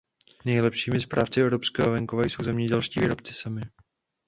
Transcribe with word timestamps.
Nejlepšími 0.45 1.01
správci 1.01 1.41
evropského 1.41 1.91
venkova 1.91 2.23
jsou 2.25 2.43
zemědělští 2.43 2.99
výrobci 2.99 3.33
sami. 3.33 3.61